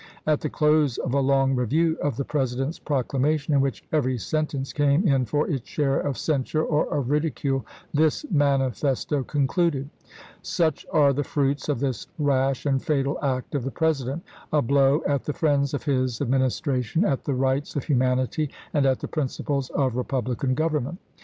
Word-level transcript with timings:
At 0.25 0.41
the 0.41 0.49
close 0.49 0.97
of 0.97 1.13
a 1.13 1.19
long 1.19 1.53
review 1.55 1.95
of 2.01 2.17
the 2.17 2.25
President's 2.25 2.79
proclamation, 2.79 3.53
in 3.53 3.61
which 3.61 3.83
every 3.91 4.17
sentence 4.17 4.73
came 4.73 5.07
in 5.07 5.25
for 5.25 5.47
its 5.47 5.69
share 5.69 5.99
of 5.99 6.17
censure 6.17 6.63
or 6.63 6.91
of 6.91 7.11
ridicule, 7.11 7.67
this 7.93 8.25
manifesto 8.31 9.23
concluded:" 9.23 9.91
Such 10.41 10.87
are 10.91 11.13
the 11.13 11.23
fruits 11.23 11.69
of 11.69 11.79
this 11.81 12.07
rash 12.17 12.65
and 12.65 12.81
fatal 12.81 13.19
act 13.21 13.53
of 13.53 13.63
the 13.63 13.69
President— 13.69 14.23
a 14.51 14.63
blow 14.63 15.03
at 15.05 15.25
the 15.25 15.33
friends 15.33 15.71
of 15.75 15.83
his 15.83 16.19
Ad 16.19 16.31
ministration, 16.31 17.05
at 17.05 17.23
the 17.25 17.35
rights 17.35 17.75
of 17.75 17.83
humanity, 17.83 18.49
and 18.73 18.87
at 18.87 19.01
the 19.01 19.07
principles 19.07 19.69
of 19.69 19.95
republican 19.95 20.55
government. 20.55 20.97